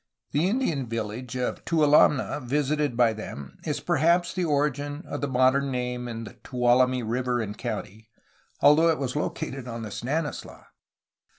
The 0.31 0.49
Indian 0.49 0.87
village 0.89 1.35
of 1.37 1.63
Tualamne, 1.63 2.43
visited 2.43 2.97
by 2.97 3.13
them, 3.13 3.59
is 3.65 3.79
perhaps 3.79 4.33
the 4.33 4.43
origin 4.45 5.03
of 5.05 5.21
the 5.21 5.27
modern 5.27 5.69
name 5.69 6.07
in 6.07 6.39
Tuolumne 6.43 7.03
River 7.07 7.39
and 7.39 7.55
County, 7.55 8.09
al 8.63 8.73
though 8.73 8.89
it 8.89 8.97
was 8.97 9.15
located 9.15 9.67
on 9.67 9.83
the 9.83 9.91
Stanislaus. 9.91 10.65